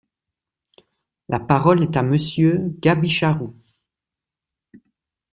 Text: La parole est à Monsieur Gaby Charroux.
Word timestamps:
La 1.29 1.39
parole 1.39 1.83
est 1.83 1.95
à 1.95 2.01
Monsieur 2.01 2.73
Gaby 2.79 3.07
Charroux. 3.07 3.53